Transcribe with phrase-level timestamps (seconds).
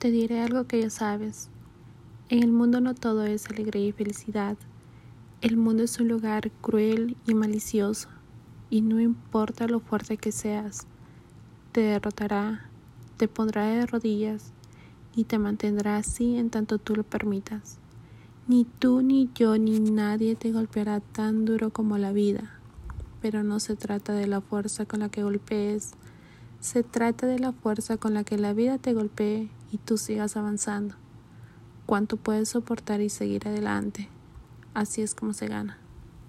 [0.00, 1.50] Te diré algo que ya sabes.
[2.30, 4.56] En el mundo no todo es alegría y felicidad.
[5.42, 8.08] El mundo es un lugar cruel y malicioso,
[8.70, 10.86] y no importa lo fuerte que seas,
[11.72, 12.70] te derrotará,
[13.18, 14.54] te pondrá de rodillas
[15.14, 17.76] y te mantendrá así en tanto tú lo permitas.
[18.48, 22.58] Ni tú, ni yo, ni nadie te golpeará tan duro como la vida.
[23.20, 25.90] Pero no se trata de la fuerza con la que golpees,
[26.58, 30.36] se trata de la fuerza con la que la vida te golpee y tú sigas
[30.36, 30.94] avanzando.
[31.86, 34.08] Cuánto puedes soportar y seguir adelante.
[34.74, 35.79] Así es como se gana.